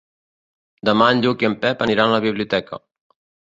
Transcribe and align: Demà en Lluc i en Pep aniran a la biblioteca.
Demà 0.89 1.09
en 1.15 1.21
Lluc 1.25 1.45
i 1.45 1.49
en 1.51 1.57
Pep 1.67 1.85
aniran 1.87 2.11
a 2.11 2.17
la 2.17 2.23
biblioteca. 2.25 2.81